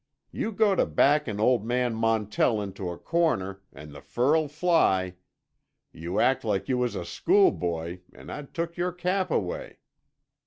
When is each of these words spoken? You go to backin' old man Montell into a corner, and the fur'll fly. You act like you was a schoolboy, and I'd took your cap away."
You 0.31 0.51
go 0.51 0.73
to 0.73 0.87
backin' 0.87 1.39
old 1.39 1.63
man 1.63 1.93
Montell 1.93 2.59
into 2.59 2.89
a 2.89 2.97
corner, 2.97 3.61
and 3.71 3.91
the 3.93 4.01
fur'll 4.01 4.47
fly. 4.47 5.13
You 5.91 6.19
act 6.19 6.43
like 6.43 6.67
you 6.67 6.79
was 6.79 6.95
a 6.95 7.05
schoolboy, 7.05 7.99
and 8.11 8.31
I'd 8.31 8.51
took 8.55 8.77
your 8.77 8.93
cap 8.93 9.29
away." 9.29 9.77